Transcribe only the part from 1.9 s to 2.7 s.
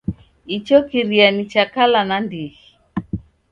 nandighi.